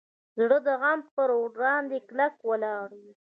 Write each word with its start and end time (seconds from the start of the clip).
زړه 0.39 0.57
د 0.67 0.69
غم 0.81 0.99
پر 1.15 1.29
وړاندې 1.41 1.97
کلک 2.07 2.35
ولاړ 2.49 2.87
وي. 3.01 3.13